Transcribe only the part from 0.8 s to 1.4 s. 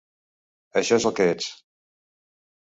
Això és el que